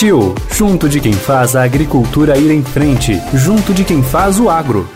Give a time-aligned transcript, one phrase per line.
[0.00, 4.48] Estil, junto de quem faz a agricultura ir em frente, junto de quem faz o
[4.48, 4.88] agro.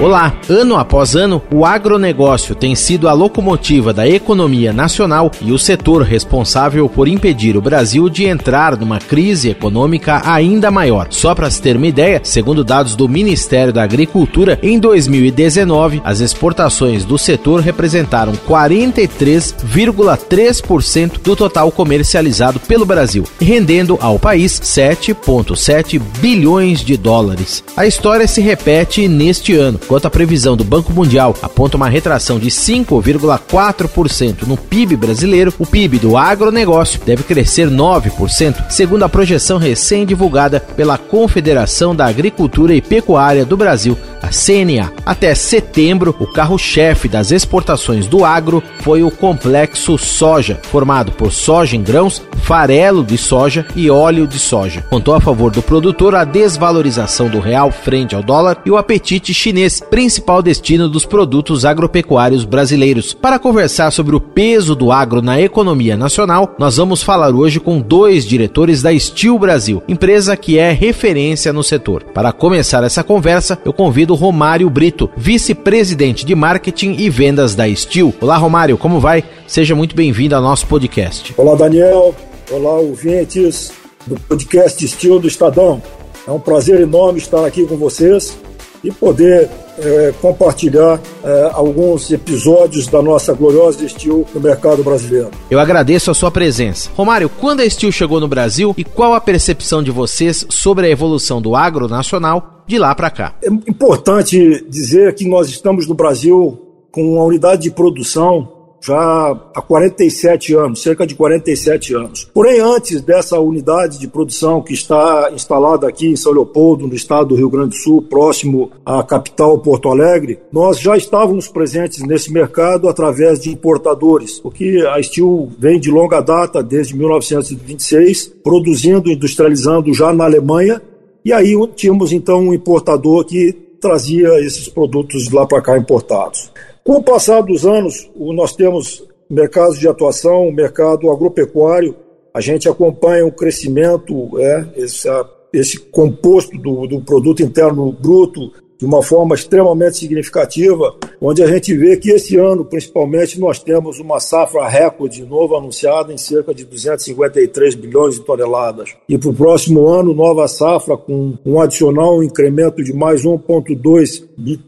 [0.00, 0.32] Olá!
[0.48, 6.00] Ano após ano, o agronegócio tem sido a locomotiva da economia nacional e o setor
[6.00, 11.08] responsável por impedir o Brasil de entrar numa crise econômica ainda maior.
[11.10, 16.20] Só para se ter uma ideia, segundo dados do Ministério da Agricultura, em 2019, as
[16.20, 26.80] exportações do setor representaram 43,3% do total comercializado pelo Brasil, rendendo ao país 7,7 bilhões
[26.80, 27.62] de dólares.
[27.76, 32.38] A história se repete neste ano enquanto a previsão do Banco Mundial aponta uma retração
[32.38, 39.58] de 5,4% no PIB brasileiro, o PIB do agronegócio deve crescer 9%, segundo a projeção
[39.58, 43.98] recém-divulgada pela Confederação da Agricultura e Pecuária do Brasil,
[44.30, 44.92] CNA.
[45.04, 51.76] Até setembro, o carro-chefe das exportações do agro foi o complexo soja, formado por soja
[51.76, 54.82] em grãos, farelo de soja e óleo de soja.
[54.90, 59.32] Contou a favor do produtor a desvalorização do real frente ao dólar e o apetite
[59.34, 63.14] chinês, principal destino dos produtos agropecuários brasileiros.
[63.14, 67.80] Para conversar sobre o peso do agro na economia nacional, nós vamos falar hoje com
[67.80, 72.04] dois diretores da Steel Brasil, empresa que é referência no setor.
[72.04, 78.12] Para começar essa conversa, eu convido Romário Brito, vice-presidente de marketing e vendas da Steel.
[78.20, 79.24] Olá, Romário, como vai?
[79.46, 81.32] Seja muito bem-vindo ao nosso podcast.
[81.38, 82.14] Olá, Daniel.
[82.50, 83.72] Olá, ouvintes
[84.06, 85.82] do podcast Steel do Estadão.
[86.28, 88.36] É um prazer enorme estar aqui com vocês
[88.84, 89.48] e poder
[89.78, 95.30] é, compartilhar é, alguns episódios da nossa gloriosa Steel no mercado brasileiro.
[95.50, 96.90] Eu agradeço a sua presença.
[96.94, 100.90] Romário, quando a Steel chegou no Brasil e qual a percepção de vocês sobre a
[100.90, 103.34] evolução do agro nacional de lá para cá?
[103.42, 106.58] É importante dizer que nós estamos no Brasil
[106.92, 112.30] com uma unidade de produção já há 47 anos, cerca de 47 anos.
[112.32, 117.28] Porém, antes dessa unidade de produção que está instalada aqui em São Leopoldo, no estado
[117.28, 122.32] do Rio Grande do Sul, próximo à capital Porto Alegre, nós já estávamos presentes nesse
[122.32, 129.92] mercado através de importadores, porque a Steel vem de longa data, desde 1926, produzindo, industrializando
[129.92, 130.80] já na Alemanha,
[131.24, 136.52] e aí tínhamos então um importador que trazia esses produtos lá para cá importados.
[136.84, 141.94] Com o passar dos anos, nós temos mercados de atuação, mercado agropecuário,
[142.32, 145.08] a gente acompanha o crescimento, é, esse,
[145.52, 151.76] esse composto do, do produto interno bruto de uma forma extremamente significativa, onde a gente
[151.76, 156.64] vê que esse ano, principalmente, nós temos uma safra recorde novo anunciada em cerca de
[156.64, 158.96] 253 bilhões de toneladas.
[159.06, 164.24] E para o próximo ano, nova safra com um adicional incremento de mais 1,2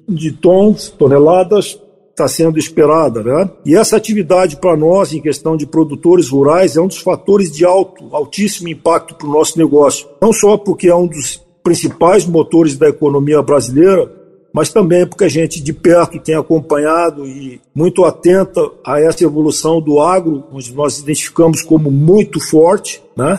[0.07, 1.81] de tons, toneladas,
[2.11, 3.23] está sendo esperada.
[3.23, 3.51] Né?
[3.65, 7.65] E essa atividade para nós, em questão de produtores rurais, é um dos fatores de
[7.65, 10.07] alto, altíssimo impacto para o nosso negócio.
[10.21, 14.11] Não só porque é um dos principais motores da economia brasileira,
[14.53, 19.81] mas também porque a gente de perto tem acompanhado e muito atenta a essa evolução
[19.81, 23.39] do agro, onde nós identificamos como muito forte, né?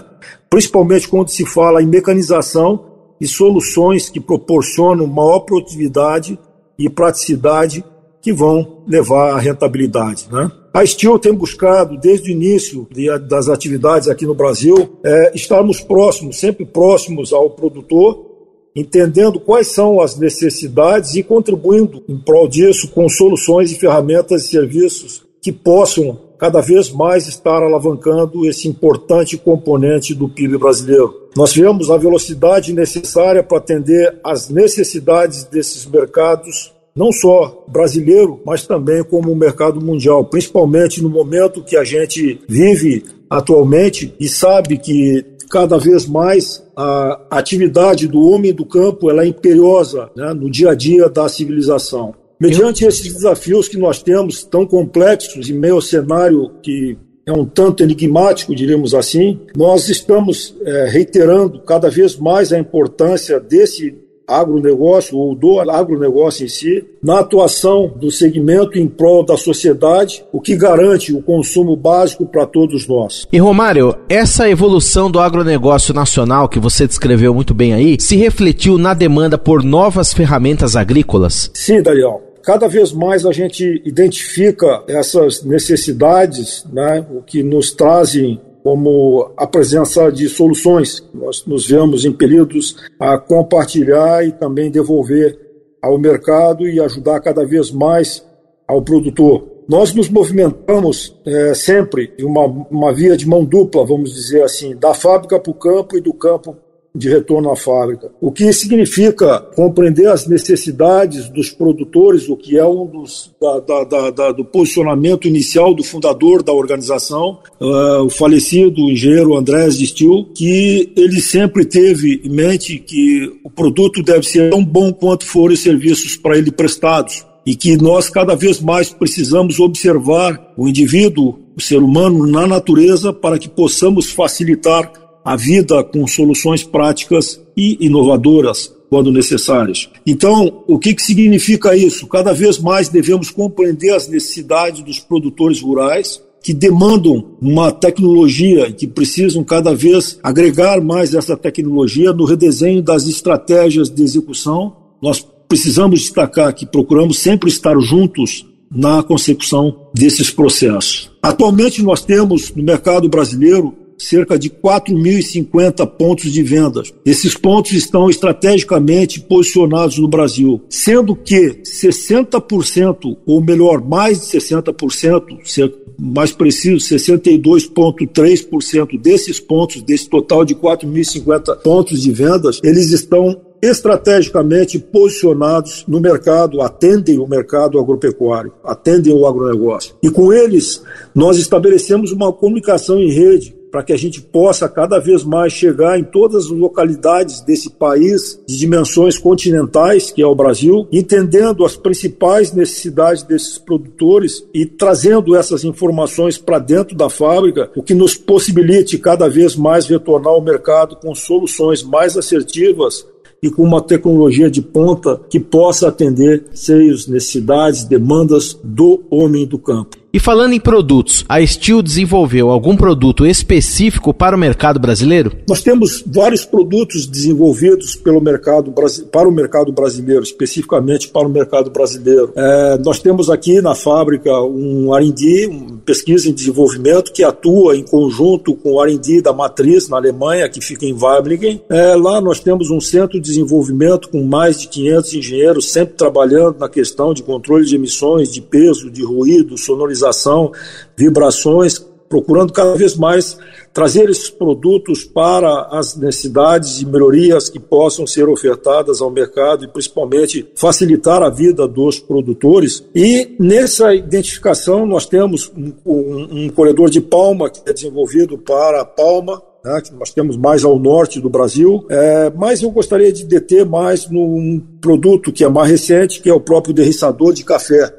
[0.50, 2.86] principalmente quando se fala em mecanização
[3.22, 6.38] e soluções que proporcionam maior produtividade
[6.78, 7.84] e praticidade
[8.24, 10.28] que vão levar à rentabilidade.
[10.32, 10.50] Né?
[10.74, 15.82] A Steel tem buscado, desde o início de, das atividades aqui no Brasil, é, estarmos
[15.82, 18.32] próximos, sempre próximos ao produtor,
[18.74, 24.48] entendendo quais são as necessidades e contribuindo em prol disso com soluções e ferramentas e
[24.48, 31.28] serviços que possam cada vez mais estar alavancando esse importante componente do PIB brasileiro.
[31.36, 38.68] Nós vemos a velocidade necessária para atender às necessidades desses mercados não só brasileiro, mas
[38.68, 44.78] também como o mercado mundial, principalmente no momento que a gente vive atualmente e sabe
[44.78, 50.50] que cada vez mais a atividade do homem do campo ela é imperiosa né, no
[50.50, 52.14] dia a dia da civilização.
[52.40, 57.46] Mediante esses desafios que nós temos, tão complexos, em meio ao cenário que é um
[57.46, 63.96] tanto enigmático, diríamos assim, nós estamos é, reiterando cada vez mais a importância desse
[64.28, 70.40] agronegócio ou do agronegócio em si, na atuação do segmento em prol da sociedade, o
[70.40, 73.28] que garante o consumo básico para todos nós.
[73.32, 78.78] E Romário, essa evolução do agronegócio nacional que você descreveu muito bem aí, se refletiu
[78.78, 81.52] na demanda por novas ferramentas agrícolas?
[81.54, 88.40] Sim, Daniel cada vez mais a gente identifica essas necessidades, né, o que nos trazem
[88.64, 91.04] como a presença de soluções.
[91.14, 95.38] Nós nos vemos impelidos a compartilhar e também devolver
[95.82, 98.26] ao mercado e ajudar cada vez mais
[98.66, 99.52] ao produtor.
[99.68, 104.76] Nós nos movimentamos é, sempre em uma, uma via de mão dupla, vamos dizer assim,
[104.76, 106.56] da fábrica para o campo e do campo
[106.96, 108.12] de retorno à fábrica.
[108.22, 114.12] O que significa compreender as necessidades dos produtores, o que é um dos da, da,
[114.12, 120.92] da, do posicionamento inicial do fundador da organização, uh, o falecido engenheiro Andrés Distil, que
[120.96, 125.64] ele sempre teve em mente que o produto deve ser tão bom quanto forem os
[125.64, 131.62] serviços para ele prestados e que nós cada vez mais precisamos observar o indivíduo, o
[131.62, 138.74] ser humano na natureza para que possamos facilitar a vida com soluções práticas e inovadoras
[138.90, 139.90] quando necessárias.
[140.06, 142.06] Então, o que, que significa isso?
[142.06, 148.74] Cada vez mais devemos compreender as necessidades dos produtores rurais, que demandam uma tecnologia e
[148.74, 154.76] que precisam cada vez agregar mais essa tecnologia no redesenho das estratégias de execução.
[155.02, 161.10] Nós precisamos destacar que procuramos sempre estar juntos na consecução desses processos.
[161.22, 166.94] Atualmente nós temos no mercado brasileiro cerca de 4.050 pontos de vendas.
[167.06, 175.74] Esses pontos estão estrategicamente posicionados no Brasil, sendo que 60%, ou melhor, mais de 60%,
[176.00, 184.78] mais preciso, 62,3% desses pontos, desse total de 4.050 pontos de vendas, eles estão estrategicamente
[184.78, 189.96] posicionados no mercado, atendem o mercado agropecuário, atendem o agronegócio.
[190.04, 190.84] E com eles,
[191.16, 195.98] nós estabelecemos uma comunicação em rede para que a gente possa cada vez mais chegar
[195.98, 201.76] em todas as localidades desse país de dimensões continentais, que é o Brasil, entendendo as
[201.76, 208.14] principais necessidades desses produtores e trazendo essas informações para dentro da fábrica, o que nos
[208.14, 213.08] possibilite cada vez mais retornar ao mercado com soluções mais assertivas
[213.42, 219.58] e com uma tecnologia de ponta que possa atender seios, necessidades, demandas do homem do
[219.58, 220.03] campo.
[220.16, 225.32] E falando em produtos, a Steel desenvolveu algum produto específico para o mercado brasileiro?
[225.50, 228.72] Nós temos vários produtos desenvolvidos pelo mercado,
[229.12, 232.32] para o mercado brasileiro, especificamente para o mercado brasileiro.
[232.36, 237.84] É, nós temos aqui na fábrica um R&D, um pesquisa em desenvolvimento, que atua em
[237.84, 241.62] conjunto com o R&D da Matriz, na Alemanha, que fica em Weiblingen.
[241.70, 246.60] É, lá nós temos um centro de desenvolvimento com mais de 500 engenheiros, sempre trabalhando
[246.60, 250.52] na questão de controle de emissões, de peso, de ruído, sonorização
[250.96, 253.38] vibrações, procurando cada vez mais
[253.74, 259.68] trazer esses produtos para as necessidades e melhorias que possam ser ofertadas ao mercado e
[259.68, 262.84] principalmente facilitar a vida dos produtores.
[262.94, 268.86] E nessa identificação nós temos um, um, um corredor de palma que é desenvolvido para
[268.86, 273.26] palma, né, que nós temos mais ao norte do Brasil, é, mas eu gostaria de
[273.26, 277.92] deter mais num produto que é mais recente, que é o próprio derriçador de café.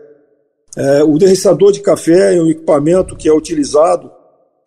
[0.77, 4.11] É, o derriçador de café é um equipamento que é utilizado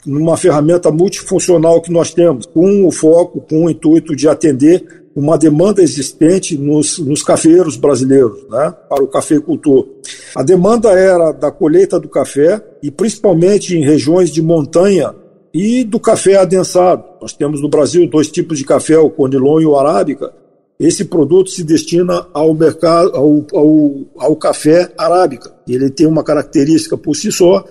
[0.07, 5.37] numa ferramenta multifuncional que nós temos, com o foco, com o intuito de atender uma
[5.37, 9.87] demanda existente nos, nos cafeeiros brasileiros, né, para o cafeicultor.
[10.35, 15.13] A demanda era da colheita do café e principalmente em regiões de montanha
[15.53, 17.03] e do café adensado.
[17.19, 20.31] Nós temos no Brasil dois tipos de café, o Conilon e o Arábica,
[20.79, 25.51] esse produto se destina ao mercado, ao, ao, ao café arábica.
[25.67, 27.65] Ele tem uma característica por si só,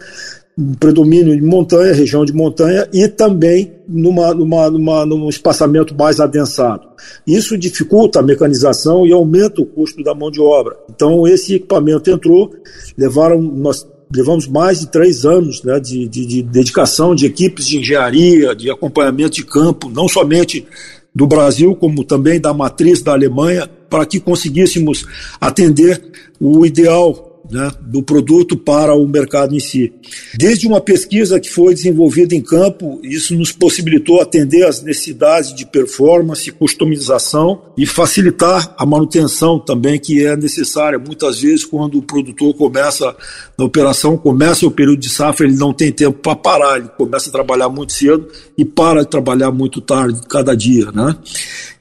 [0.59, 6.19] um predomínio de montanha, região de montanha e também numa, numa, numa, num espaçamento mais
[6.19, 6.89] adensado.
[7.27, 10.77] Isso dificulta a mecanização e aumenta o custo da mão de obra.
[10.89, 12.55] Então esse equipamento entrou,
[12.97, 17.79] levaram nós levamos mais de três anos né, de, de, de dedicação de equipes de
[17.79, 20.67] engenharia, de acompanhamento de campo, não somente
[21.15, 25.05] do Brasil, como também da matriz da Alemanha, para que conseguíssemos
[25.41, 26.01] atender
[26.41, 29.93] o ideal né, do produto para o mercado em si.
[30.35, 35.65] Desde uma pesquisa que foi desenvolvida em campo, isso nos possibilitou atender às necessidades de
[35.67, 40.99] performance, customização e facilitar a manutenção também que é necessária.
[40.99, 43.15] Muitas vezes, quando o produtor começa
[43.57, 47.29] na operação, começa o período de safra, ele não tem tempo para parar, ele começa
[47.29, 50.91] a trabalhar muito cedo e para de trabalhar muito tarde cada dia.
[50.93, 51.17] Né?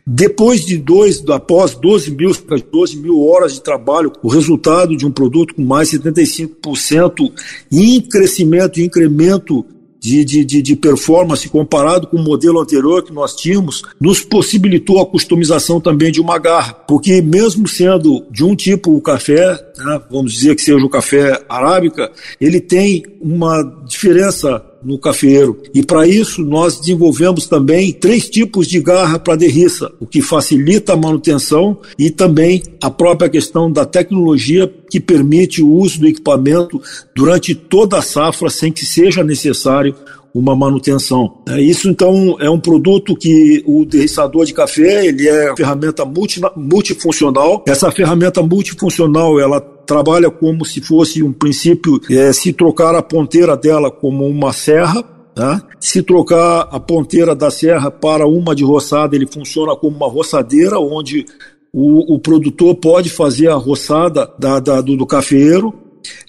[0.08, 2.32] Depois de dois, após 12 mil,
[2.72, 7.32] 12 mil horas de trabalho, o resultado de um produto com mais de 75%
[7.72, 9.66] em crescimento e incremento
[10.00, 15.02] de, de, de, de, performance comparado com o modelo anterior que nós tínhamos, nos possibilitou
[15.02, 16.74] a customização também de uma garra.
[16.74, 21.44] Porque mesmo sendo de um tipo o café, né, vamos dizer que seja o café
[21.50, 25.60] arábica, ele tem uma diferença no cafeiro.
[25.74, 30.94] E para isso nós desenvolvemos também três tipos de garra para derriça, o que facilita
[30.94, 36.80] a manutenção e também a própria questão da tecnologia que permite o uso do equipamento
[37.16, 39.96] durante toda a safra sem que seja necessário
[40.36, 41.38] uma manutenção.
[41.48, 46.04] É, isso então é um produto que o derriçador de café ele é uma ferramenta
[46.04, 47.64] multi, multifuncional.
[47.66, 53.56] Essa ferramenta multifuncional ela trabalha como se fosse um princípio é, se trocar a ponteira
[53.56, 55.04] dela como uma serra
[55.36, 55.62] Tá?
[55.82, 60.80] Se trocar a ponteira da serra para uma de roçada, ele funciona como uma roçadeira,
[60.80, 61.26] onde
[61.74, 65.74] o, o produtor pode fazer a roçada da, da do, do cafeeiro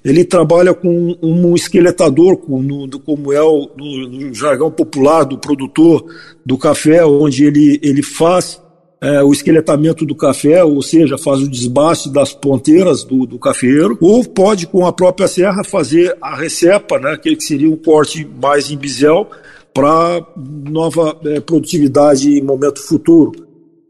[0.04, 6.04] ele trabalha com um esqueletador, como, é o, no, jargão popular do produtor
[6.44, 8.60] do café, onde ele, ele faz
[9.00, 13.96] é, o esqueletamento do café, ou seja, faz o desbaste das ponteiras do, do cafeeiro,
[14.00, 18.70] ou pode com a própria serra fazer a recepa, né, que seria um corte mais
[18.70, 19.28] em bisel,
[19.74, 23.32] para nova é, produtividade em momento futuro.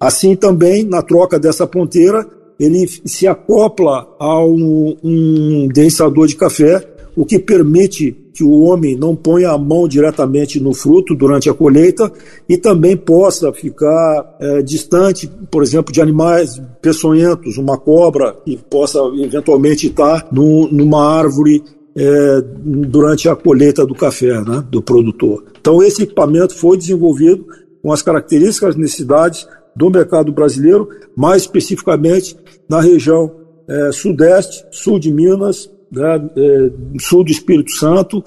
[0.00, 2.26] Assim também, na troca dessa ponteira,
[2.58, 8.94] ele se acopla a um, um densador de café, o que permite que o homem
[8.94, 12.12] não ponha a mão diretamente no fruto durante a colheita
[12.46, 18.99] e também possa ficar é, distante, por exemplo, de animais peçonhentos, uma cobra que possa
[19.18, 21.64] eventualmente estar no, numa árvore
[21.96, 25.44] é, durante a colheita do café, né, do produtor.
[25.58, 27.46] Então esse equipamento foi desenvolvido
[27.82, 32.37] com as características, necessidades do mercado brasileiro, mais especificamente
[32.68, 33.32] na região
[33.66, 38.23] é, sudeste, sul de Minas, né, é, sul do Espírito Santo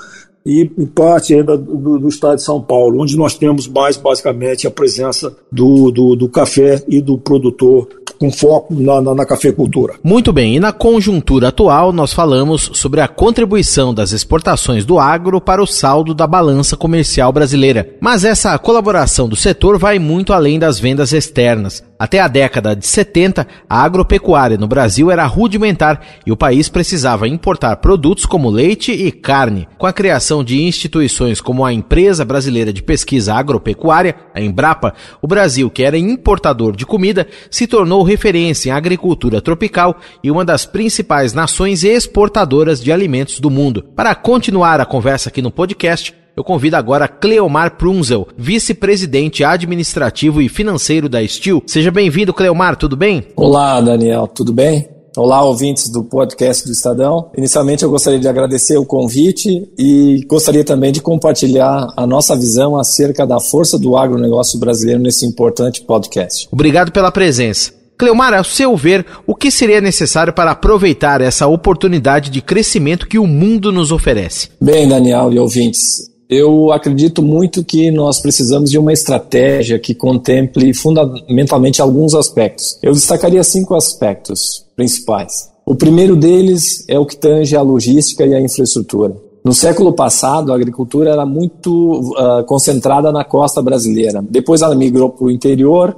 [0.45, 4.71] e parte ainda do, do, estado de São Paulo, onde nós temos mais basicamente a
[4.71, 7.87] presença do, do, do café e do produtor
[8.19, 9.95] com foco na, na, na, cafeicultura.
[10.03, 15.39] Muito bem, e na conjuntura atual nós falamos sobre a contribuição das exportações do agro
[15.39, 17.95] para o saldo da balança comercial brasileira.
[18.01, 21.83] Mas essa colaboração do setor vai muito além das vendas externas.
[21.99, 27.27] Até a década de 70, a agropecuária no Brasil era rudimentar e o país precisava
[27.27, 29.67] importar produtos como leite e carne.
[29.77, 35.27] Com a criação de instituições como a Empresa Brasileira de Pesquisa Agropecuária, a Embrapa, o
[35.27, 40.65] Brasil, que era importador de comida, se tornou referência em agricultura tropical e uma das
[40.65, 43.83] principais nações exportadoras de alimentos do mundo.
[43.93, 50.47] Para continuar a conversa aqui no podcast, eu convido agora Cleomar Prunzel, vice-presidente administrativo e
[50.47, 51.61] financeiro da Steel.
[51.67, 53.25] Seja bem-vindo, Cleomar, tudo bem?
[53.35, 54.87] Olá, Daniel, tudo bem?
[55.17, 57.29] Olá, ouvintes do podcast do Estadão.
[57.35, 62.77] Inicialmente, eu gostaria de agradecer o convite e gostaria também de compartilhar a nossa visão
[62.77, 66.47] acerca da força do agronegócio brasileiro nesse importante podcast.
[66.53, 67.73] Obrigado pela presença.
[67.97, 73.19] Cleomar, ao seu ver, o que seria necessário para aproveitar essa oportunidade de crescimento que
[73.19, 74.47] o mundo nos oferece?
[74.61, 80.71] Bem, Daniel e ouvintes, eu acredito muito que nós precisamos de uma estratégia que contemple
[80.75, 82.77] fundamentalmente alguns aspectos.
[82.83, 85.49] Eu destacaria cinco aspectos principais.
[85.65, 89.15] O primeiro deles é o que tange a logística e a infraestrutura.
[89.43, 94.23] No século passado, a agricultura era muito uh, concentrada na costa brasileira.
[94.29, 95.97] Depois ela migrou para o interior,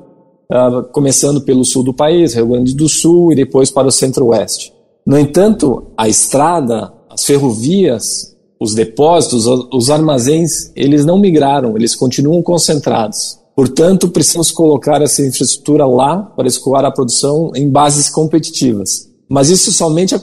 [0.50, 4.72] uh, começando pelo sul do país, Rio Grande do Sul, e depois para o centro-oeste.
[5.06, 8.31] No entanto, a estrada, as ferrovias
[8.62, 13.40] os depósitos, os armazéns, eles não migraram, eles continuam concentrados.
[13.56, 19.10] Portanto, precisamos colocar essa infraestrutura lá para escoar a produção em bases competitivas.
[19.28, 20.14] Mas isso somente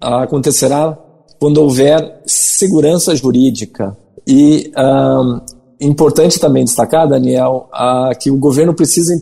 [0.00, 0.96] acontecerá
[1.40, 3.96] quando houver segurança jurídica.
[4.24, 5.40] E um,
[5.80, 7.68] importante também destacar, Daniel,
[8.20, 9.12] que o governo precisa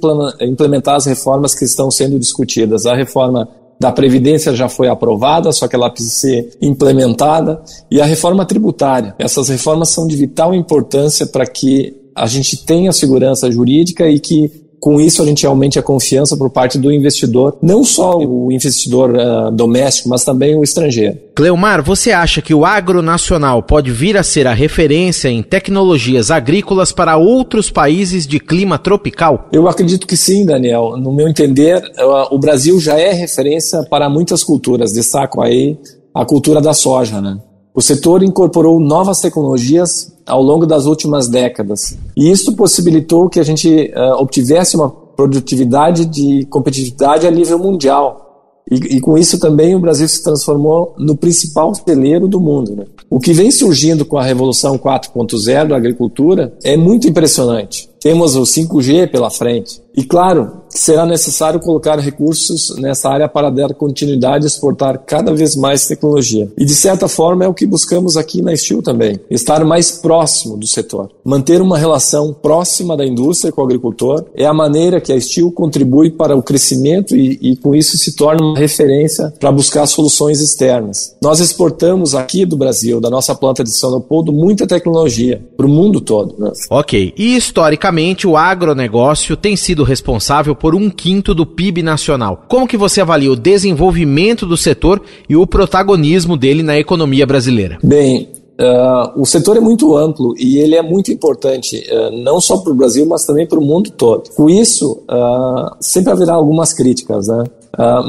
[0.43, 2.85] implementar as reformas que estão sendo discutidas.
[2.85, 3.49] A reforma
[3.81, 9.15] da Previdência já foi aprovada, só que ela precisa ser implementada, e a reforma tributária.
[9.19, 14.68] Essas reformas são de vital importância para que a gente tenha segurança jurídica e que
[14.81, 19.11] com isso, a gente aumente a confiança por parte do investidor, não só o investidor
[19.11, 21.19] uh, doméstico, mas também o estrangeiro.
[21.35, 26.93] Cleomar, você acha que o agronacional pode vir a ser a referência em tecnologias agrícolas
[26.93, 29.49] para outros países de clima tropical?
[29.53, 30.97] Eu acredito que sim, Daniel.
[30.97, 34.93] No meu entender, uh, o Brasil já é referência para muitas culturas.
[34.93, 35.79] Destaco aí
[36.15, 37.39] a cultura da soja, né?
[37.79, 41.97] O setor incorporou novas tecnologias ao longo das últimas décadas.
[42.17, 48.65] E isso possibilitou que a gente uh, obtivesse uma produtividade de competitividade a nível mundial.
[48.69, 52.75] E, e, com isso também o Brasil se transformou no principal celeiro do mundo.
[52.75, 52.85] Né?
[53.09, 57.89] O que vem surgindo com a Revolução 4.0 da agricultura é muito impressionante.
[58.01, 59.81] Temos o 5G pela frente.
[59.97, 65.57] E claro, será necessário colocar recursos nessa área para dar continuidade e exportar cada vez
[65.57, 66.51] mais tecnologia.
[66.57, 70.57] E de certa forma é o que buscamos aqui na Steel também, estar mais próximo
[70.57, 71.11] do setor.
[71.25, 75.51] Manter uma relação próxima da indústria com o agricultor é a maneira que a Steel
[75.53, 80.41] contribui para o crescimento e, e com isso se torna uma referência para buscar soluções
[80.41, 81.17] externas.
[81.23, 85.69] Nós exportamos aqui do Brasil, da nossa planta de São Leopoldo, muita tecnologia para o
[85.69, 86.53] mundo todo.
[86.71, 87.13] Ok.
[87.17, 92.45] E historicamente o agronegócio tem sido responsável por um quinto do PIB nacional.
[92.49, 97.79] Como que você avalia o desenvolvimento do setor e o protagonismo dele na economia brasileira?
[97.83, 98.29] Bem,
[98.61, 102.73] Uh, o setor é muito amplo e ele é muito importante, uh, não só para
[102.73, 104.31] o Brasil, mas também para o mundo todo.
[104.31, 107.45] Com isso, uh, sempre haverá algumas críticas, né?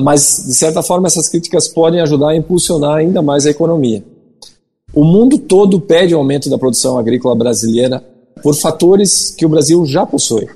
[0.01, 4.04] mas, de certa forma, essas críticas podem ajudar a impulsionar ainda mais a economia.
[4.96, 8.04] O mundo todo pede aumento da produção agrícola brasileira
[8.42, 10.48] por fatores que o Brasil já possui.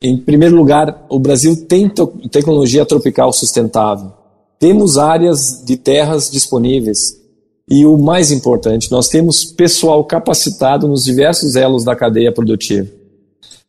[0.00, 1.90] Em primeiro lugar, o Brasil tem
[2.30, 4.12] tecnologia tropical sustentável.
[4.56, 7.18] Temos áreas de terras disponíveis.
[7.68, 12.88] E o mais importante, nós temos pessoal capacitado nos diversos elos da cadeia produtiva.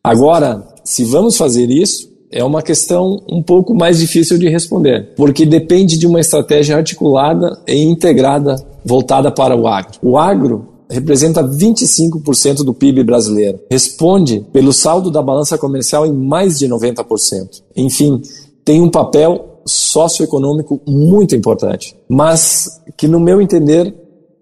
[0.03, 5.47] Agora, se vamos fazer isso, é uma questão um pouco mais difícil de responder, porque
[5.47, 8.55] depende de uma estratégia articulada e integrada
[8.85, 9.93] voltada para o agro.
[10.01, 13.59] O agro representa 25% do PIB brasileiro.
[13.69, 17.61] Responde pelo saldo da balança comercial em mais de 90%.
[17.75, 18.21] Enfim,
[18.65, 23.93] tem um papel socioeconômico muito importante, mas que, no meu entender,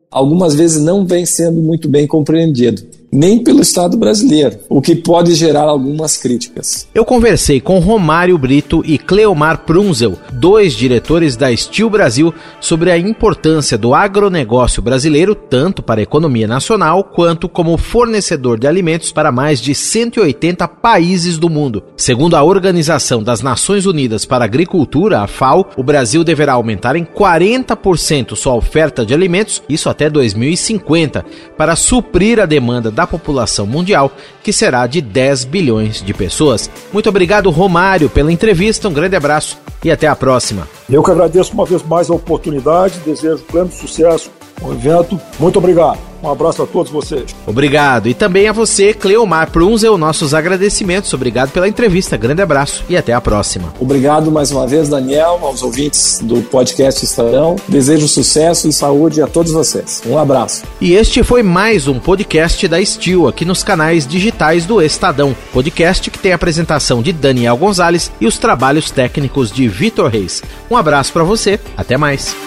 [0.10, 5.34] algumas vezes não vem sendo muito bem compreendido nem pelo Estado brasileiro, o que pode
[5.34, 6.88] gerar algumas críticas.
[6.94, 12.98] Eu conversei com Romário Brito e Cleomar Prunzel, dois diretores da Steel Brasil, sobre a
[12.98, 19.32] importância do agronegócio brasileiro tanto para a economia nacional quanto como fornecedor de alimentos para
[19.32, 21.84] mais de 180 países do mundo.
[21.96, 26.96] Segundo a Organização das Nações Unidas para a Agricultura, a FAO, o Brasil deverá aumentar
[26.96, 31.26] em 40% sua oferta de alimentos, isso até 2050,
[31.58, 34.12] para suprir a demanda da população mundial,
[34.42, 36.68] que será de 10 bilhões de pessoas.
[36.92, 38.90] Muito obrigado, Romário, pela entrevista.
[38.90, 40.68] Um grande abraço e até a próxima.
[40.90, 45.20] Eu que agradeço uma vez mais a oportunidade, desejo pleno sucesso o evento.
[45.40, 46.00] Muito obrigado.
[46.22, 47.36] Um abraço a todos vocês.
[47.46, 48.08] Obrigado.
[48.08, 51.14] E também a você, Cleomar Prunzel, nossos agradecimentos.
[51.14, 52.18] Obrigado pela entrevista.
[52.18, 53.74] Grande abraço e até a próxima.
[53.80, 57.56] Obrigado mais uma vez, Daniel, aos ouvintes do podcast Estadão.
[57.68, 60.02] Desejo sucesso e saúde a todos vocês.
[60.08, 60.64] Um abraço.
[60.82, 65.36] E este foi mais um podcast da Estil, aqui nos canais digitais do Estadão.
[65.54, 70.42] Podcast que tem a apresentação de Daniel Gonzalez e os trabalhos técnicos de Vitor Reis.
[70.70, 71.60] Um abraço para você.
[71.78, 72.47] Até mais.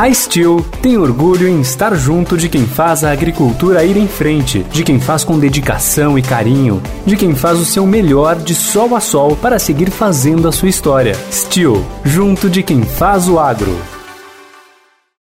[0.00, 4.62] A Steel tem orgulho em estar junto de quem faz a agricultura ir em frente,
[4.72, 8.96] de quem faz com dedicação e carinho, de quem faz o seu melhor de sol
[8.96, 11.14] a sol para seguir fazendo a sua história.
[11.30, 13.78] Steel, junto de quem faz o agro.